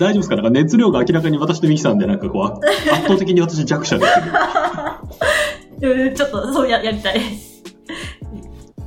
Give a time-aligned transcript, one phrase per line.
[0.00, 0.36] 大丈夫ですか？
[0.36, 2.58] なんか熱量が明らかに私とミキさんでなんかこう、あ
[2.94, 4.14] 圧倒的に私弱者です
[5.80, 5.92] けど。
[5.92, 7.20] うんちょっとそうややりたい。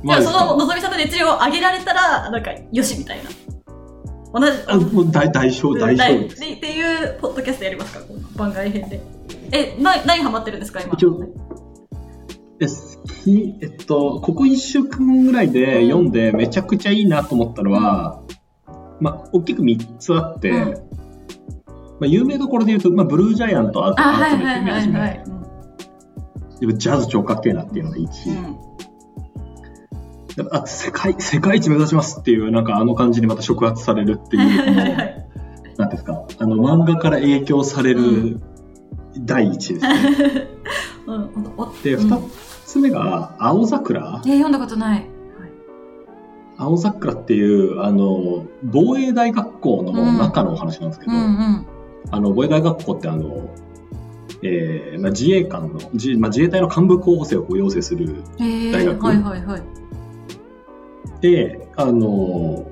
[0.02, 3.30] まあでもそののぞみさんの熱量を上げられたら、なんか、よしみたいな。
[4.38, 6.40] 同じ、あもう大大勝大勝負です。
[6.40, 8.00] でっていうポッドキャストやりますか？
[8.36, 9.00] 番外編で。
[9.52, 10.80] え、な、何ハマってるんですか？
[10.82, 10.92] 今。
[10.94, 11.20] 一応
[12.58, 18.20] ですきえっと、ここ1週間ぐらいで読んでめちゃくちゃいいなと思ったのは、
[19.00, 20.74] まあ、大きく3つあって、うん
[22.00, 25.24] まあ、有名どころで言うと、まあ、ブルージャイアント、アートあ、アートメット見始めはいはい。
[26.60, 28.36] でもジャズ超かっけえなっていうのが1位。
[28.36, 28.56] うん
[30.36, 35.24] であ世界、世界一目指しますっていう、なんかあの感じにまた触発されるっていう。
[35.76, 38.40] なんですか、あの漫画から影響されうる
[39.18, 40.48] 第一ですね。
[41.06, 42.20] うん、おで、うん二
[42.64, 45.06] つ目が、青桜え、読んだことない。
[46.56, 51.66] 青桜っていう、あの、防衛大学校の中のお話なんですけど、うんうん。
[52.10, 53.50] あの、防衛大学校ってあの、
[54.42, 58.14] えーまあ、自衛官の、自まあ、自衛隊の幹部候補生をこう養成する。
[58.38, 59.62] えー、大学はいはいはい。
[61.20, 62.66] で、あの、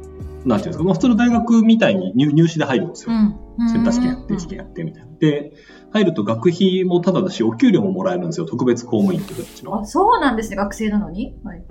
[0.44, 3.14] なんていうんですか、まあ、普通の大学みたいに入入試で入るんですよ。
[3.58, 3.68] うん。
[3.70, 5.08] センター試験やって、試験やってみたいな。
[5.18, 5.52] で、
[5.92, 8.46] 入ると学費もただだし、お給料ももらえるんですよ。
[8.46, 9.80] 特別公務員っていう形の。
[9.80, 11.34] あ、そうなんですね、学生なのに？
[11.44, 11.62] はい。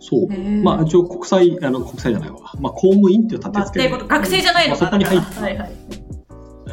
[0.00, 0.28] そう。
[0.62, 2.38] まあ、一応国際、あの、国際じゃないわ。
[2.60, 5.72] まあ、公務員っていう立て付けでていうこと、学生じゃないのまあそこに入ってはいはい。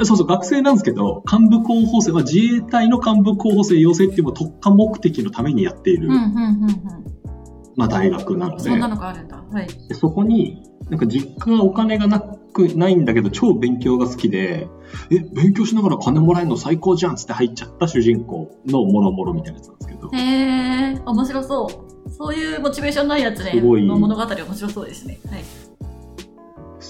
[0.02, 7.14] そうそう、学生なんですけど、幹部候補生は自衛隊の幹部候補生養成っていう特化目的のためにやっている、うんうんうん
[7.76, 8.58] まあ、大学なのうん。
[8.58, 9.38] でそんなのがあるんだ。
[9.38, 9.68] はい。
[9.88, 14.68] でそこに、なんか実家がお金がなくないんだけど、超勉強が好きで、
[15.10, 21.68] え、勉強しながら金もらえるの最高じゃんっつって入っちゃった主人公のもろもろみたいなやつなんですけど、へえ、面白そ
[22.08, 22.12] う。
[22.12, 25.20] そういうモチベーションないやつね、すごいの物語面白そうですね。
[25.30, 25.44] はい。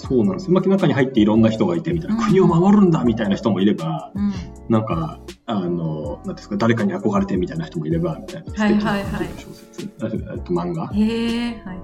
[0.08, 0.54] そうなんですよ。
[0.54, 4.34] まあ、中に入っていろんな人がいてみたいな、うん国を守るんだみたいな人もいれば、うん。
[4.70, 10.88] なんか、あの、なんですか、誰かに憧れてみたいな人もいれば、みたいな素はい敵なはいはい小説、あと漫画。
[10.94, 11.78] へえ、はい。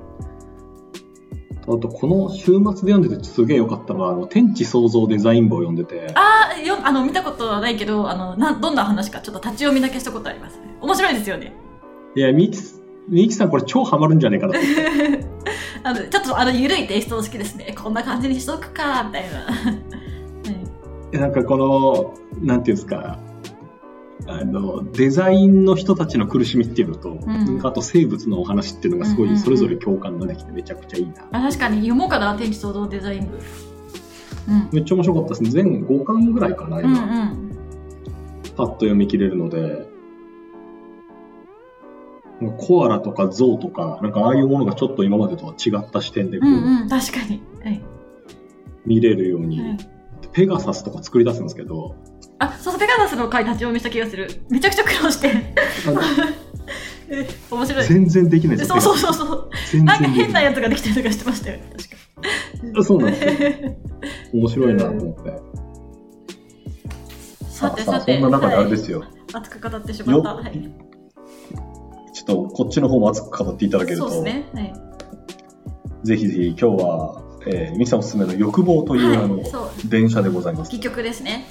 [1.61, 10.75] あと、この週末で読んでてすげえ良かったのは、あの、天地創造デザイン部を読んでて、あーよ、あの、見たことはないけど、あの、な、どんな話かちょっと立ち読みだけしたことありますね。
[10.81, 11.53] 面白いですよね。
[12.15, 12.57] いや、みき、
[13.07, 14.59] みきさんこれ超ハマるんじゃねえかなと。
[15.83, 17.75] あの、ちょっと、あの、ゆるいテイスト好きですね。
[17.77, 19.39] こんな感じにしとくか、みたいな。
[19.49, 20.09] はい
[21.11, 22.13] なんかこの、
[22.45, 23.17] なんていうんですか、
[24.27, 31.25] あの、デザインの人たちの苦しみっていうのと、んあと生物のお話っていうのがすごうんうんうんいそれぞれ共感ができてめちゃくちゃいいな。
[31.31, 33.39] あ確かに、読もうかな、天地創造デザイン部。
[34.49, 34.69] うん。
[34.71, 35.49] めっちゃ面白かったですね。
[35.49, 36.99] 全5巻ぐらいかな、うんう今。
[36.99, 37.51] ん。
[38.55, 39.88] パッと読み切れるので、
[42.57, 47.41] コアラとかゾウとか、なんかああいうものがちょっと今までとは違った視点でこう、うんうん、確かに。
[47.63, 47.81] はい。
[48.85, 49.77] 見れるように、はい
[50.31, 51.95] ペガサスとか作り出すんですけど、
[52.39, 54.29] あ、そうそう、ペガサスの回立ち読みした気がする。
[54.49, 55.33] めちゃくちゃ苦労して。
[57.51, 57.85] 面白い。
[57.85, 58.79] 全然できないですよ。
[58.79, 59.49] そうそうそうそう。
[59.71, 60.07] 全なんか。
[60.09, 62.79] 変なやつができたりとかしてましたよね、確か。
[62.79, 63.75] あそうなんですよ。
[64.33, 65.41] 面白いなと思って。
[67.49, 69.03] さてさて、そんな中であれではいすよ。
[69.33, 70.29] 熱く語ってしまった。
[70.29, 70.71] よはい。
[72.29, 74.49] とこっちの方も熱く語っていただけると、そうですね。
[74.53, 74.73] はい。
[76.03, 79.39] ぜひぜひ今日は、えー、ミキさんおすすめの欲望という、あの。
[79.85, 80.69] 電車でございます。
[80.69, 81.45] 戯曲ですね。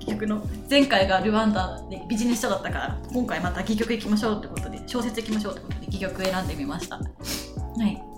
[0.00, 7.02] 戯曲の前回がルワンダでビジネス書だったから今回また戯曲行きましょうってことで小説行きましょうってことで戯曲選んでみましたは
[7.86, 8.11] い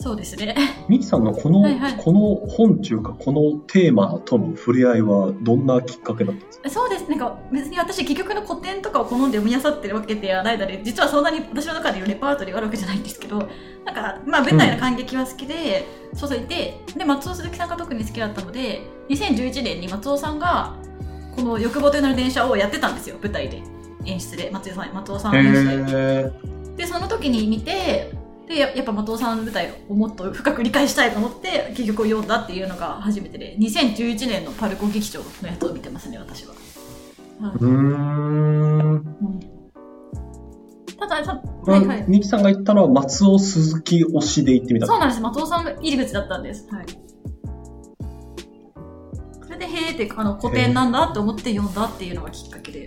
[0.00, 0.54] そうですね。
[0.88, 1.96] ミキさんのこの、はいはい。
[1.96, 6.70] この本中かこのテーマとの触れ合いはどんなきっかけだったんですか？
[6.70, 7.10] そうです。
[7.10, 13.48] なんか別に私戯曲の古典とかを好んで読み漁ってるわけではないので実はそんなに私の中でレパートリーがあるわけじゃないんですけど
[13.84, 15.84] なんかまあ舞台の感激は好きで、
[16.14, 16.38] そうそう。
[16.38, 20.76] いてで松尾鈴木さんが特に好きだったので2011年に松尾さんが
[21.34, 23.62] この欲望という名の電車をやってたんですよ舞台で。
[24.04, 24.48] 演出で。
[24.52, 26.32] 松尾さん松尾さん演出で。
[26.76, 28.12] へでその時に見て
[28.48, 36.54] でややっぱ松尾さんの舞台をもっと深く理解したいと思って結局読んだっていうのが初めてで2011年のパルコ劇場のやつを見てますね私は、
[37.40, 37.56] はい。
[37.56, 38.90] うーん。
[38.90, 39.40] うん。
[40.98, 42.04] たださこれはいはい。
[42.08, 44.86] ミキさんが言ったのは松尾鈴木推しで行ってみた。
[44.86, 45.20] そうなんです。
[45.20, 46.66] 松尾さんの入り口だったんです。
[46.70, 46.86] はい。
[49.46, 52.86] それでへーってあの古典なんだって思って読んだっていうのがきっかけで。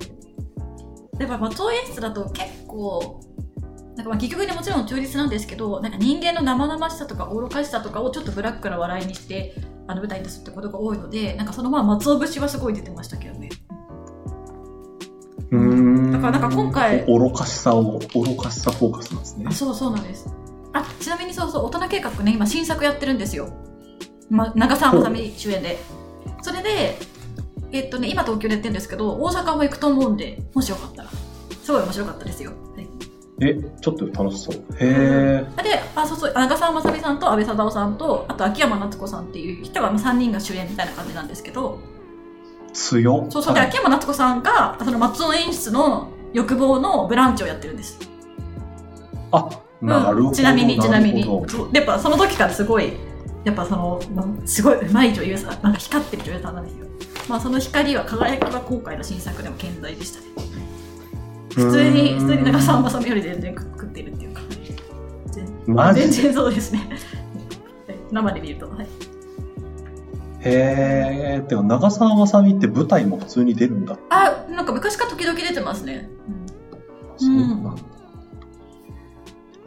[1.20, 3.22] やっぱ松尾演出だと結構
[3.96, 9.56] なんかまあ結局にもちろん中立なんですけどなんか人間の生々しさとか愚かしさとかをちょっとブラックな笑いにして
[9.88, 13.50] あの舞台に出すってことが多いのでなんかそのまあ松尾節はすごい出てましたけどね
[15.52, 16.12] うーん。
[16.14, 19.52] だからなんか今回愚かしさを、愚かしさフォーカスなんですねあ。
[19.52, 20.28] そうそうなんです
[20.74, 23.52] あちなみにそうそう大人計画ね今新作やってるんですよ
[24.32, 25.78] ま、長澤まさみ主演で。
[26.42, 26.98] それで、
[27.72, 31.10] えっとね、今東京でやってるんですけど、大阪も行くと思うんで、もしよかったら。
[31.62, 32.54] すごい面白かったですよ。
[33.42, 34.56] はい、え、ちょっと楽しそう。
[34.56, 35.64] へえ。
[35.64, 41.80] で、あ、そうそう、長澤まさみさんと安倍貞夫さんと、あと秋山夏子さんっていう人が3人が主演みたいな感じなんですけど、
[42.74, 48.00] 強そうそう、で、はい秋山夏子さんが、その松尾演出の欲望のブランチをやってるんです。
[49.32, 49.50] あ、
[49.82, 50.28] なるほど。
[50.28, 51.26] うんちなみに、ちなみに。
[51.74, 52.94] やっぱその時からすごい、
[53.44, 54.00] やっぱその、
[54.46, 56.86] すごい上手い女優さん、なんか光ってる女優さんなんですよ。
[57.28, 60.26] まあその光は、輝きは後悔の新作でも健在でしたね。
[61.54, 64.42] 普通に、普通に長澤まさみより全然食ってるっていうか。
[65.32, 66.02] 全マジ？
[66.02, 66.80] 全然そうですね。
[66.80, 67.00] はい
[68.12, 68.70] 生で見ると。
[68.70, 68.88] はい
[70.44, 71.42] へえ。
[71.48, 73.98] てか、長澤まさみって舞台も普通に出るんだ。
[74.10, 76.10] あ、なんか昔から時々出てますね。
[77.18, 77.76] そうなんだ。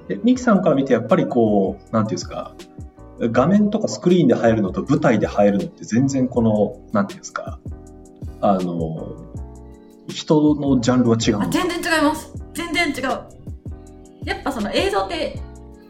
[0.09, 2.57] え、ミキさんから見て、やっぱりこう、なんていうんですか、
[3.21, 7.61] 画面とかスクリーンで入るのと舞台で入るのって全然この、なんていうんですか、
[8.41, 9.13] あの、
[10.09, 12.33] 人のジャンルは違う全然違います。
[12.53, 13.05] 全然違う。
[14.25, 15.41] やっぱその映像って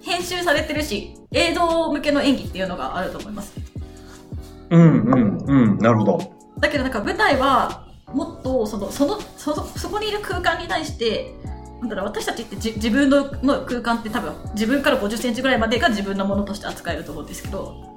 [0.03, 3.55] 編集されてるし映像向けの演技っていうのがあると思います。
[4.71, 6.33] うんうんうん、なるほど。
[6.59, 11.35] だけどなんか舞台はもっとそのそのそのそこにいる空間に対して
[11.81, 17.95] なんだろう私たちってじ自分のの空間って多分自分から5 0センチぐらいまでが自分のものとして扱えると思うんですけど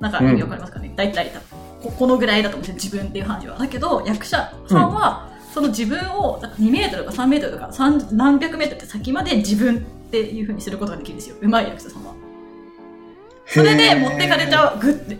[0.00, 1.58] なんか意味わかりますかね、大体多分。
[1.82, 3.58] ここのぐらいだと思うんですよ自分っていう範囲は。
[3.58, 5.28] だけど役者さんは、
[5.58, 12.14] その自分をなんか2メートルとか3メートルとか3何百メートルって先まで自分っていうふうにすることができるんですようまい役者さんは
[13.44, 15.16] それで持ってかれちゃうグッて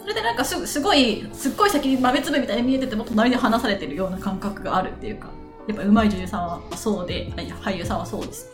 [0.00, 5.28] それでなんかすぐすごいすっごい先に豆粒みたいに見えてても隣で話されてるような感覚があるっていうか
[5.68, 8.50] やっぱ上手い女優さんはそうで俳優さんはそうです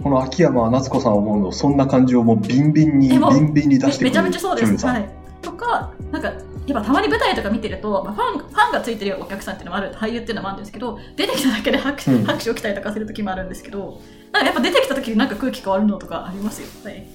[0.00, 4.10] この秋山夏子さんを思うの、そんな感じをもうビンビンに、ビンビンに出してくる。
[4.10, 4.86] めちゃめちゃそうです。
[4.86, 5.08] はい。
[5.42, 6.32] とか、なんか、
[6.68, 14.00] やっぱたまに舞台とか見てると、まあ、ファン、ファンがついてるお客さんっていうのもある、俳優っていうのもあるんですけど、出てきただけで拍手,、うん拍手を来たりとかする時もあるんですけど、
[14.32, 16.68] なんかやっぱ出てきた時になんか空気変わるのとかありますよ？
[16.84, 17.06] はい。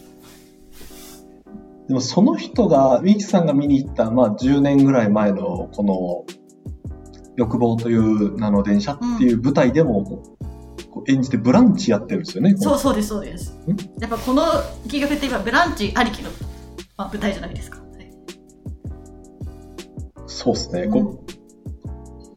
[1.88, 6.26] でもその人が、ミキさんが見に行った、まあ10年ぐらい前の、この、
[7.36, 12.54] 欲望という名の電車っていう舞台でも、こうこう演じてブランチやってるんですよね。
[12.56, 13.58] そうそうです、そうです。
[14.00, 14.44] やっぱこの
[14.84, 16.30] 企画って今、ブランチありきの、
[16.96, 17.83] まあ、舞台じゃないですか。
[20.34, 20.82] はいそうですね。
[20.84, 21.44] うんこう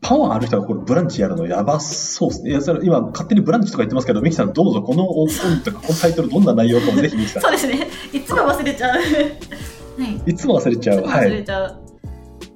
[0.02, 2.50] パワーある人がこれブランチやるのやばそうですね。
[2.50, 5.28] いや、それ今勝手にブランチとか言ってますけど、ミキさんどうぞこの本
[5.64, 7.88] とかこのタイトルどんな内容かもぜひミキさそうですね。
[8.12, 8.92] いつも忘れちゃう。
[10.00, 10.14] はい。
[10.14, 10.22] ん。
[10.30, 11.02] いつも忘れちゃう。
[11.02, 11.44] は忘れい。
[11.44, 11.80] ちゃう。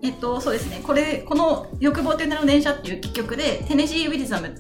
[0.03, 0.81] えっと、そうですね。
[0.85, 4.55] これ、この欲望という名の電車っていう戯曲で、テネシー・ウィリザム、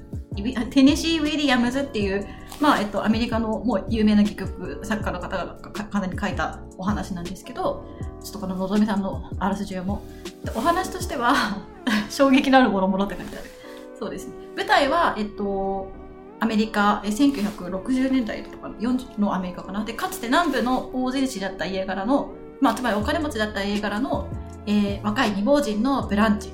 [0.71, 2.27] テネシー・ウィリアムズっていう、
[2.61, 7.85] まあ、えっと、アメリカのもう有名な戯曲作家の方がかかなり書いたお話なんですけど、
[8.23, 10.03] ちょっとこののぞみさんのあらすじをも。
[10.55, 11.35] お話としては、
[12.11, 13.51] 衝撃のあるものものって書いてある。
[13.99, 14.35] そうですね。
[14.57, 15.89] 舞台は、えっと、
[16.39, 19.85] アメリカ、1960年代とか40のアメリカかな。
[19.85, 24.29] で、かつて南部の大勢市だった家柄の、まあ、つまりお金持ちだった家柄の、
[24.67, 26.53] えー若い未亡人のブランチ。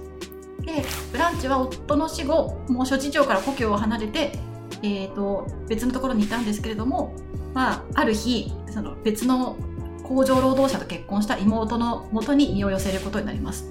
[0.61, 4.38] で、ブランチは夫の死後、もう諸事情から故郷を離れて、
[4.83, 7.14] えー、と別のところにいたんですけれども、
[7.54, 9.56] まあ、ある日その別の
[10.02, 13.68] 工場労働者と結婚した妹の元に身を寄せることになります、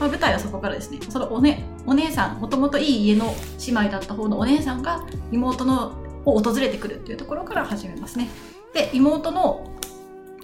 [0.00, 0.98] まあ、舞台はそこからですね。
[1.08, 3.34] そのお,、ね、お姉さんもともといい家の
[3.66, 8.28] 姉妹だった方のお姉さんが妹のを訪れてくるっていうところから始めますね。
[8.74, 9.64] で妹の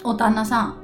[0.04, 0.81] お旦那さん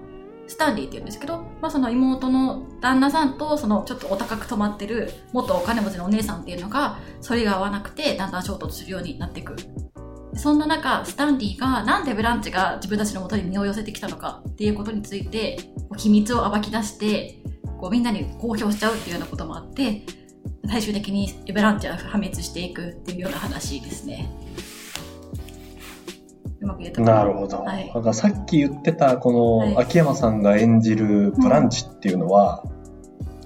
[0.49, 9.55] スタンリーって言うんですけど、まあ、その妹の旦那さんとそのちょっとお高く泊まってる元お金持ちのお姉さんっていうのがそれが合わなくてだんだん衝突するようになっていく。
[10.35, 15.59] そんな中スタンリーがなんでブランチが自分たちの元に身を寄せてきたのかっていうことについて
[15.97, 17.43] 秘密を暴き出して
[17.81, 20.05] こうみんなに公表しちゃうっていうようなこともあって
[20.69, 24.31] 最終的にブランチは破滅していくっていうような話ですね。
[26.61, 27.25] うまく言えたかな。
[27.25, 27.59] るほど。
[27.59, 27.91] はい。
[27.95, 29.73] なんかさっき言ってた、こはい。
[29.75, 32.65] の秋山さんが演じるブランチっていうのは、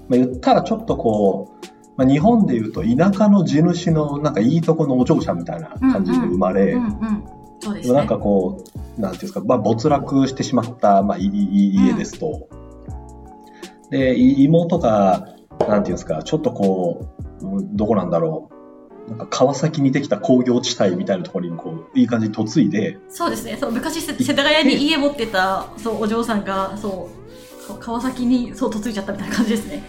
[0.07, 7.23] まあ、言ったらちょっとこう、まあ、日本で言うと田舎の地主のなんかいいとこのお嬢さんみたいな感じで生まれ、うんうん。
[7.59, 7.95] そうですね。
[7.95, 8.63] なんかこ
[8.97, 12.47] う、なんていうんですか、まあ、没落してしまった、まあ、いい家ですと。
[13.91, 15.27] で、い妹が、
[15.59, 17.05] なんていうんですか、ちょっとこ
[17.41, 18.52] う、うんどこなんだろう。
[19.07, 23.57] なんか川崎にできた工業地帯みたいなところにこう、いい感じに嫁いで、そうですね。
[23.59, 27.09] そう昔せ世田谷に家持ってたそうお嬢さんがそ
[27.69, 29.83] う川崎にそう嫁いちゃったみたいな感じですね。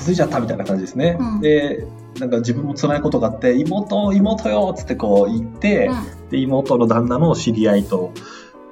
[0.00, 1.16] 嫁いじゃったみたいな感じですね。
[1.18, 1.86] うんで、
[2.18, 5.88] なんか自分も辛いことがあって、妹、妹よっつってこう言って、
[6.28, 8.12] うで、妹の旦那の知り合いと、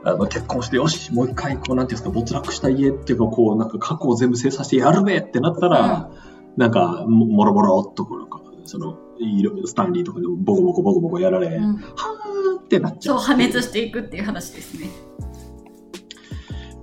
[0.04, 6.10] あの、結婚して、よし、もう一回、こう、なんていうんですか、没落した家っていうか、こう、なんか過去を全部精査してやるべってなったら、
[6.56, 8.98] なんか、ももろもろっと、こう、なんか、その、
[9.66, 13.20] スタンリーとかでもボコボコボコボコやられ、うんはーってなっちゃそう、う。
[13.20, 14.88] 破滅していくっていう話ですね。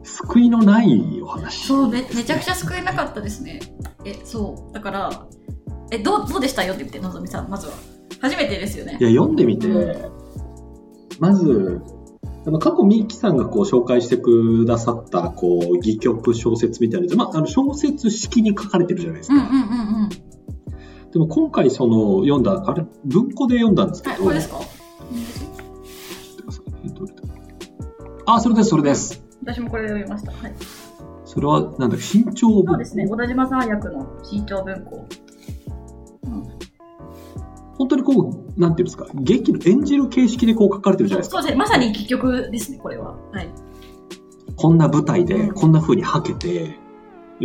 [0.03, 1.67] 救いのないお話。
[1.67, 3.59] そうめ、めちゃくちゃ救えなかったですね。
[4.05, 4.73] え、そう。
[4.73, 5.27] だから、
[5.91, 6.63] え、どう、どうでした？
[6.63, 7.73] よって言って、のぞみさん、まずは。
[8.21, 9.03] 初めてですよねい。
[9.03, 10.11] や、読んでみて、う
[11.19, 11.81] まず、
[12.45, 19.35] あの過去、ミキさんがこう紹介してくださった、こう、戯曲小説みたいなまあ、あの小説式に書かれてるじゃないですか。
[19.35, 20.09] うんうんうんうん。
[21.11, 24.59] でも今回、その、読んだ、あれ、文庫で読んだんですけはい、ど、これですか？
[28.25, 29.21] あ、それです、それです。
[29.43, 30.31] 私もこれで読みました。
[30.31, 30.53] はい。
[31.25, 32.71] それは、なんだ新潮文庫？
[32.71, 33.07] そうですね。
[33.07, 35.05] 小田島さん役の新潮文庫。
[37.77, 41.41] 本当にこう、なんていうんですか、劇の演じる形式でこう書かれてるじゃないですか。
[41.41, 41.59] そうですね。
[41.59, 43.17] まさに戯曲ですね、これは。
[43.31, 43.49] はい。
[44.55, 46.79] こんな舞台で、うんこんな風にはけて、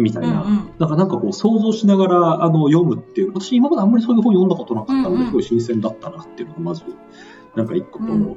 [0.01, 0.43] みたいな。
[0.43, 6.83] うんうんだからなんかこう想像しながらあの読むっていう、私今まであんまりそういう本読んだことなかったので、うんうんすごい新鮮だったなっていうのがまず、
[7.55, 8.37] なんか一個と、うん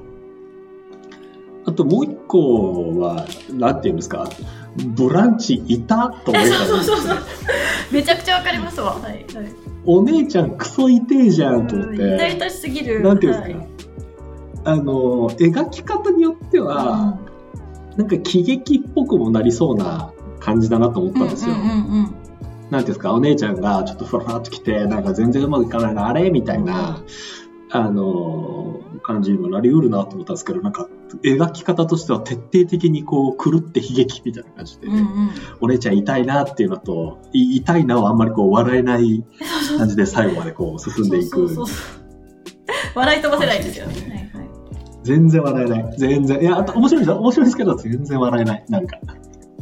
[1.66, 4.30] あともう一個は、なんていうんですか、
[4.78, 6.10] ブランチいた？
[6.26, 7.22] と思ったそうそうそうね。
[7.92, 8.94] めちゃくちゃわかりますわ。
[8.94, 9.12] はい。
[9.12, 9.26] はい。
[9.86, 13.02] お姉ちゃんクソ痛えじゃんと思っうん痛て、々しすぎる。
[13.02, 13.66] なんていうんですか、
[14.72, 17.20] あの、描き方によっては、
[17.98, 21.56] なんか喜劇っぽくもなりそうな感じだなと思ったんですよ。
[21.56, 27.02] なんていうんですか、お姉ちゃんがちょっとふらふらっと来て、なんか全然うまくいかないな、あれみたいな、
[27.72, 30.88] あのー感じにもなりうるなと思ったんですけど、なんか、
[31.24, 35.32] 描き方としては徹底的にこう、狂って悲劇みたいな感じで、うんうん。
[35.62, 39.24] お姉ちゃん痛いなっていうのと、い痛いなはあんまりこう、笑えない
[39.78, 41.50] 感じで最後までこう、進んでいく。
[42.96, 44.32] 笑い飛ばせないですよね。
[45.04, 45.98] 全然笑えない。
[45.98, 46.42] 全然。
[46.42, 47.18] いや、面白いですよ。
[47.18, 48.66] 面白いですけど、全然笑えない。
[48.70, 48.98] なんか。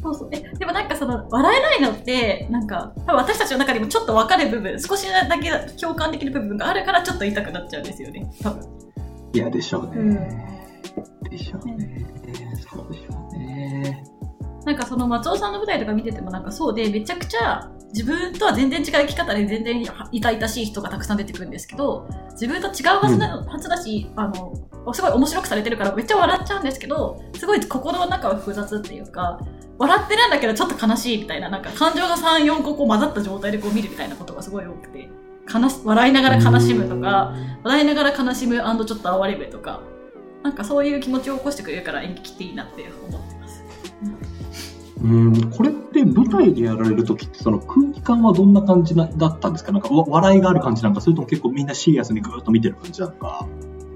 [0.02, 0.30] そうそう。
[0.32, 5.50] え、でもなんかその、笑えないのって、なんか、多分私たちの中にもちょっと分かる部分、少しだけ
[5.80, 8.30] 共感できる部分があるから、ちょっと痛くなっちゃうんですよね。
[8.42, 8.64] 多分。
[9.34, 9.92] いや、でしょうね。
[9.96, 10.58] うん
[11.30, 12.06] でしょうね。
[12.70, 14.04] そうでしょうね。
[14.66, 24.54] なんかその松尾さんの舞台とか見ててもなんかそうで、めちゃくちゃ自分とは全然違う生き方で全然痛々しい人がたくさん出てくるんですけど、自分と違うはずな、はずだし、あの、
[24.94, 29.40] すごい面白くされてるからめっちゃ笑っちゃうんですけど、すごい心の中は複雑っていうか、
[29.78, 35.10] 笑ってるんだけどちょっと悲しいみたいな、なんか感情が3、4個こう混ざった状態でこう見るみたいなことがすごい多くて、
[35.54, 39.82] 悲し笑いながら悲しむとか、笑いながら悲しむちょっと哀れむとか、
[40.44, 43.64] なんかそういう気持ちを起こしてくれるから演劇っていいなって思ってます。
[45.00, 49.72] うん、これって舞台でやられる時ってその空気感はどんな感じだったんですか？
[49.72, 53.48] なんか笑いがある感じなんかそれとも結構みんなシリアスにぐーっと見てる感じなのか？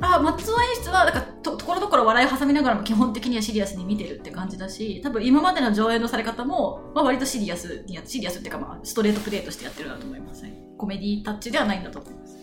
[0.01, 12.37] あ松尾演出はなんかとところどころ笑いを挟みながらも基本的にはシリアスに見てるって感じだし多分今までの上演のされ方も、まあ、割とシリアスにやシリアスっていうか、まあ、ストレートプレーとしてやってるなと思います、ね、コメディタッチではないんだと思います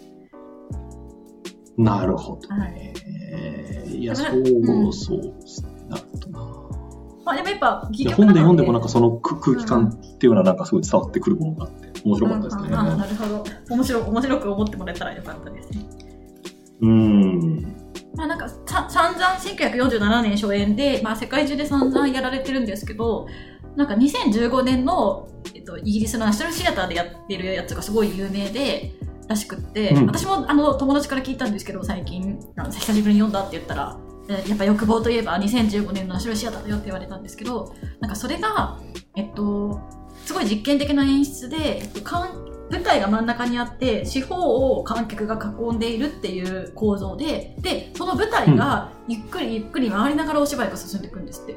[1.77, 2.93] なるほどはいね。
[3.88, 5.21] いや、そうんう、そう。
[5.88, 6.69] なるほどな。
[7.25, 12.69] まあでもやっぱいや本で読んでもなんかかその空空気感っていうのはなんかすごい伝わってくるものがあって面白かったですね。
[12.75, 15.87] ああなるほど面白く面白く思ってもらえたらよかったですね
[16.80, 17.78] うん。
[18.16, 23.28] まあなんかさ散々1947年初演で、まあ、世界中で散々やられてるんですけど
[23.76, 28.92] なんか2015年の、えっと、イギリスのナショナルシアターでやってるやつがすごい有名で
[29.28, 38.80] らしくって、うん私もあの友達から聞いたんですけど最近久しぶりに読んだって言ったらえやっぱ欲望といえば2015年のナショナルシアターだよって言われたんですけどなんかそれが、
[39.16, 39.80] えっと、
[40.25, 44.37] すごい実験的な演出で、えっと、かん舞台が真ん中にあって四方
[44.77, 51.57] を観客が囲んでいるっていう構造ででその舞台がゆっくりゆっくり回りながらお芝居が進んでいくんですって、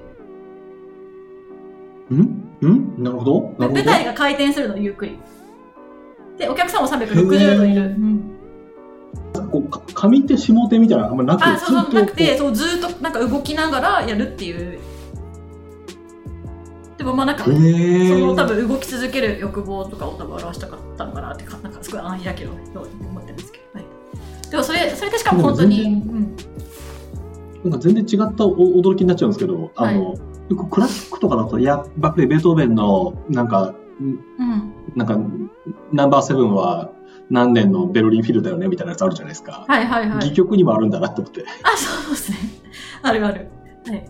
[2.13, 2.19] ん？
[2.65, 3.03] ん？
[3.03, 3.41] なるほど。
[3.41, 3.69] なるほど。
[3.73, 5.19] 舞台が回転するのゆっくり。
[6.37, 8.37] でお客さんも360度いる、うん。
[9.51, 11.93] こうか上手下手みたいなのあんまなくあそうそう。
[11.93, 14.79] なくてそうずーっとなんか動きながらやるっていう
[17.01, 26.35] でもまあなんかその多分動き続ける欲望とかを多分表したかったのかなってかなんかすごい暗開けろと思ってるんですけど、はい、でもそれそれでしかも本当に、うん、
[27.63, 30.15] なんか全然違ったお驚きになっちゃうんですけど、あの、
[30.49, 35.17] よくクラシックとかだと、いや、やっぱりベートーベンの、なんか、んうん、なんか、
[35.91, 36.91] ナンバーセブンは
[37.29, 39.65] 何年のベルリンフィルだよねみたいなやつあるじゃないですか。
[39.67, 40.17] はいはいはい。
[40.17, 41.41] 戯曲にもあるんだなって思って。
[41.41, 42.37] へあそうですね。
[43.03, 43.47] あるある、
[43.87, 44.09] はい、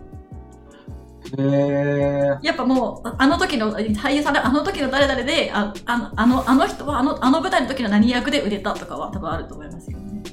[1.38, 2.38] え。
[2.44, 10.24] やっぱもうああの時の俳優さんがあの時の誰々でああのあのあの人はあのあの舞台の時の何役で売れたとかは多分あると思いますよね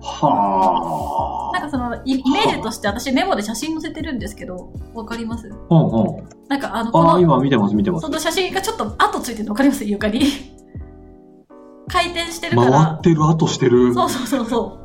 [0.00, 5.50] ははなんかそのイイメージとして私メモで写真載せてるんですけど、わかります？
[5.52, 5.74] あ。
[5.74, 6.28] うんうん。
[6.48, 8.08] なんかあの、こああ、の、今見てます、見てますそ。
[8.08, 9.84] の写真がちょっと後ついてるのわかります？
[9.84, 10.20] 床に。
[11.88, 13.00] 回転してるから回っ。
[13.00, 13.92] てる、後してる。
[13.92, 14.78] そうそうそうそ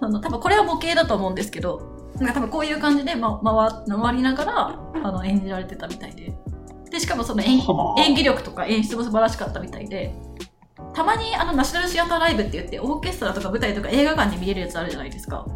[0.00, 0.04] う。
[0.04, 6.34] あの、多分これは模型だと思うんですけど、なんか多分こういう感じで、ま、回回りながら、あの、演じられてたみたいで。
[6.90, 10.14] で、しかもその演はあ演技力とか演出も素晴らしかったみたいで、
[10.94, 15.46] たまにあの、ナショナルシアターライブって言って、オーケストラとか舞台とか映画館で見れるやつあるじゃないですか。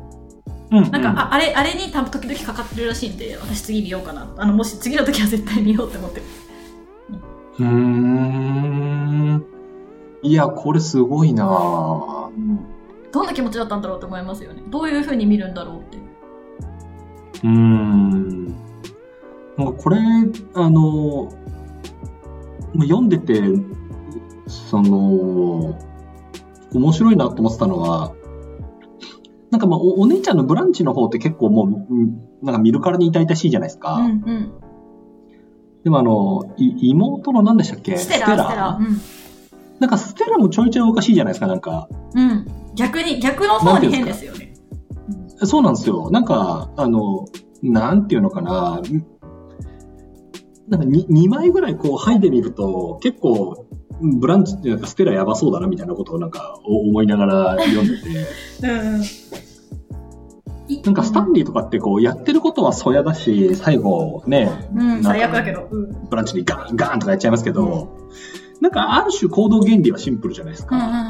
[0.70, 0.90] うん、うん。
[0.90, 4.32] なんか、ああれ、あれに多分時々かかってるらしいんで、私次見ようかな。
[4.36, 6.26] あの、もし次の時は絶対見ようって思ってる。
[7.58, 9.44] うーん。
[10.22, 12.30] いや、これすごいなぁ
[13.12, 14.62] どんな気持ちだったんだろうと思いますよね。
[14.68, 15.99] どういう風に見るんだろうって。
[17.42, 18.46] うーん。
[19.56, 19.98] なんかこれ、
[20.54, 21.30] あの、
[22.74, 23.42] まあ読んでて、
[24.46, 25.78] その、
[26.72, 28.14] 面白いなと思ってたのは、
[29.50, 33.96] なんかまあお、お姉ちゃんのブランチの方って結構もう、うんなんか見るからに痛々しいじゃないですか。
[33.96, 34.52] うんうん。
[35.84, 37.98] でもあの、い妹の何でしたっけ？
[37.98, 38.78] ステラ、ステラ。
[38.80, 38.98] うん。
[39.78, 41.88] なんかステラもちょいちょいおかしいじゃないですか、なんか。
[42.14, 42.46] うん。
[42.74, 44.49] 逆に、逆の方に変ですよね。
[45.44, 46.10] そうなんですよ。
[46.10, 47.26] なんか、あの、
[47.62, 48.80] なんていうのかな。
[50.68, 53.66] なんか 2, 2枚ぐらいこう剥いでみると、結構、
[54.00, 58.08] ブランチってなんかステラやばそうだなみたいなことをなんか思いながら読んでて。
[58.62, 59.02] うんうん。
[60.84, 65.66] なんかスタンリーとかってこうやってることはそやだし、最後ね、うん、最悪だけど。
[65.68, 66.08] うん。
[66.08, 67.88] ブランチにガンガンとかやっちゃいますけど、
[68.60, 70.76] なんかある種行動原理はシンプルじゃないですか。
[70.76, 71.09] うんうんうん。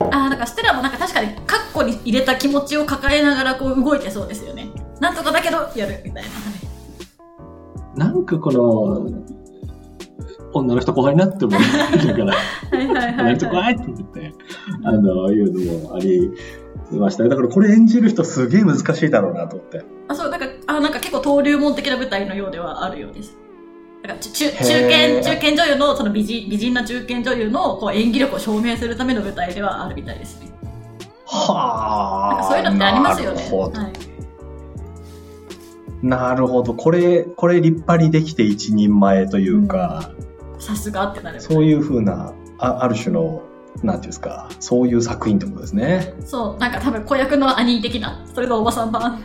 [0.00, 4.68] ああ、だからステラもなんか確かにカッコに入れた気持ちを抱えながらこう動いてそうですよね。
[5.00, 6.24] なんとかだけどやるみたい
[7.96, 8.06] な。
[8.06, 9.26] なんかこの、
[10.52, 11.60] 女の人怖いなって思っ
[11.92, 14.32] てるから、はいはい女の人怖いって言って、
[14.84, 16.30] あの、いうのもあり
[16.92, 17.28] ましたね。
[17.28, 19.84] だからこれ演じる人すげえ難しいだろうなと思って。
[20.08, 23.36] あ、そう、なんか、あ、なんか結構登竜門的な舞台のようではあるようです。
[24.06, 30.52] だから、ち中、堅、中堅女優の、その美人、美人な中堅女優のこう演技力を証明するための舞台ではあるみたいですね。
[31.26, 33.36] はなんかそういうのってありますよね。
[33.36, 33.80] なるほど。
[33.80, 33.92] はい。
[36.02, 36.74] なるほど。
[36.74, 40.12] これ、これ立派にできて一人前というか、
[40.60, 41.40] さすがってなる。
[41.40, 43.42] そういうふうな、あある種の、
[43.82, 46.14] なんていうんですか、そういう作品ってことですね。
[46.24, 49.02] そう、なんか多分子役の兄的な、それがおばさん版。
[49.02, 49.22] はい。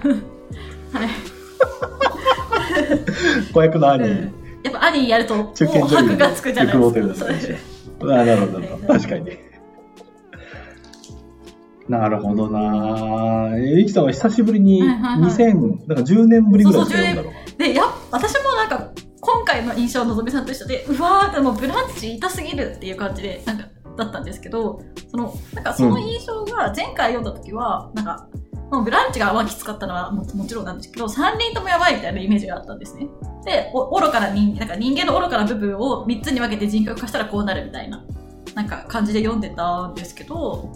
[3.54, 7.60] 子役の兄、うんやっぱ兄やると、もう箔がつくじゃないですすね
[8.00, 8.88] そうあなるほど、なるほど。
[8.88, 9.52] 確かに。
[11.90, 13.58] なるほどな。
[13.58, 15.32] えゆきさんは久しぶりにはいはいはい。
[15.32, 17.58] 2000、なんか10年ぶりぐらいですかそうそう。
[17.58, 23.66] で、やっ私もなんか、今回の印象はのぞみさんと一緒で、うわー、でもブランチ痛すぎるっていう感じで、なんか、
[23.98, 28.28] だったんですけど、その、なんかその印象が前回読んだ時は、なんか、
[28.72, 33.08] もうブランチがまあきつかったのはももちろんなんですけど、3人ともやばいみたいなイメージがあったんですね。
[33.46, 38.04] で、お愚かな人、なんか人間の愚かな部分を3つに分けて人格化したらこうなるみたいな、
[38.56, 40.72] なんか感じで読んでたんですけど、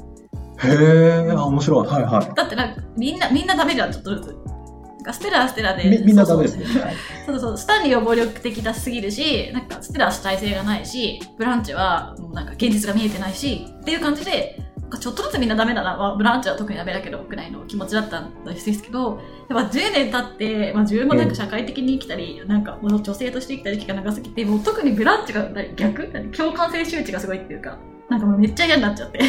[0.58, 1.88] へえ、あ、面白い。
[1.88, 4.28] はいはだってなんかみんな、みんなダメじゃん、ちょっとずつ。
[4.28, 5.88] なんかステラはステラで。
[5.88, 6.00] い。
[6.00, 6.66] みみんなダメですね。
[6.82, 14.64] はいそうそう、スタンリーは暴力的だすぎるし、なんかステラは主体性がないし、ブランチはもうなんか現実が見えてないし、っていう感じで、
[14.96, 26.08] かちょっとずつみんなダメだな、まあ、ブランチは特にダメだけど、ぐらいの気持ちだったんですけど、やっぱ10年経って、まあ、自分もなんか社会的に生きたり、なんかもう女性として生きた時期が長すぎて、もう特にブランチが逆？
[26.32, 27.78] 共感性周知がすごいっていうか、
[28.10, 29.20] なんかもうめっちゃ嫌になっちゃって。
[29.20, 29.24] へ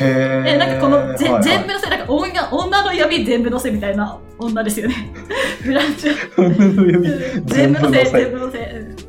[0.00, 0.44] え。
[0.46, 5.12] え、なんかこのぜ、はいはい全部のせ、なんか女女の闇全部のせみたいな女ですよね。
[5.64, 6.14] ブランチは。
[7.46, 9.01] 全部のせ、全部のせ。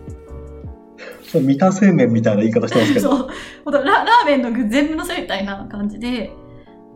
[1.40, 3.18] 三田製麺みたいな言い方してますけど。
[3.18, 3.72] そう。
[3.72, 6.32] ララーメンの具全部のせみたいな感じで、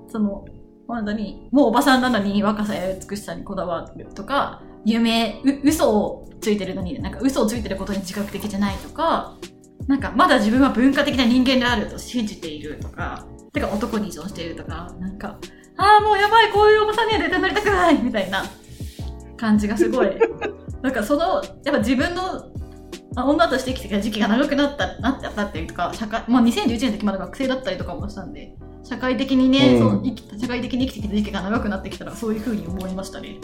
[0.08, 0.46] その、
[0.88, 9.36] 本当に、もうおばさんなのに若さや美しさにこだわるとか、夢、う嘘をついてるのに、なんか嘘をついてることに自覚的じゃないとか、
[9.88, 15.40] なんかまだ自分は文化的な人間であると信じているとか、てか男に依存しているとか、なんか、
[15.78, 18.44] ああ、もうやばい、こういうおばさんには絶対なりたくないみたいな
[19.36, 20.18] 感じがすごい。
[20.82, 22.52] なんかその、やっぱ自分の
[23.16, 33.38] まあ、女として生きてきた時期が長くなった、 なってたっていうか、社会、まあ、2011年の時まだ学生だったりとかもしたんで、社会的にね、うんそう生きた社会的に生きてきた時期が長くなってきたら、そういうふうに思いましたね。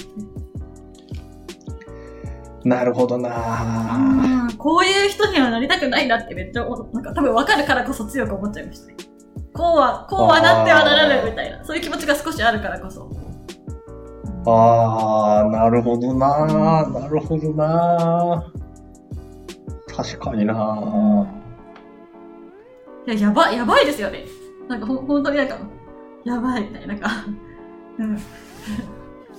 [2.63, 8.95] なるほどなうんこういう人にはなりたくないなってめっちゃ思う、なんか多分分かるからこそ強く思っちゃいましたね。
[9.53, 13.09] こうは、こうはなってはならぬみたいな、そういう気持ちが少しあるからこそ。
[14.45, 16.45] あー、なるほどな
[16.87, 18.45] なるほどな
[19.95, 21.27] 確かにな。
[23.05, 24.25] いや、やばい、やばいですよね。
[24.67, 25.57] なんかほ、本当になんか、
[26.23, 27.09] やばいみたいななんか。
[27.99, 28.17] うん。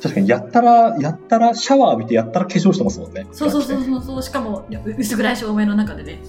[0.00, 3.26] 確かに、やったら、やったらシャワー浴びてやったら化粧してますもんね。
[3.32, 4.22] そうそうそうそうそう。
[4.22, 4.66] しかも
[4.98, 6.20] 薄暗い照明の中でね。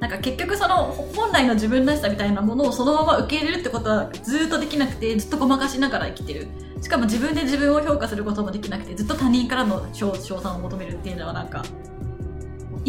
[0.00, 0.84] なんか結局その
[1.16, 6.46] 本来の自分らしさみたいなものをそのまま受け入れるってことはずっとできなくてずっとごまかしながら生きてる。
[6.80, 11.64] しかも自分で自分を評価することもできなくてずっと他人からの称称賛を求めるっていうのはなんか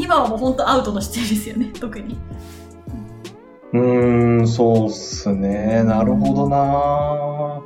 [0.02, 2.18] 今はもう本当アウトの姿勢ですよね 特に
[3.74, 5.84] うーん、そうっすね。
[5.84, 7.62] なるほどな